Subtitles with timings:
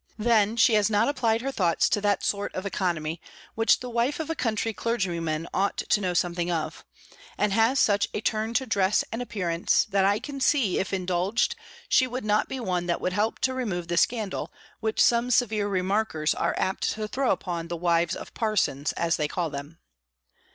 [0.17, 3.21] Then, she has not applied her thoughts to that sort of economy,
[3.53, 6.83] which the wife of a country clergyman ought to know something of;
[7.37, 11.55] and has such a turn to dress and appearance, that I can see, if indulged,
[11.87, 15.67] she would not be one that would help to remove the scandal which some severe
[15.67, 19.77] remarkers are apt to throw upon the wives of parsons, as they call them.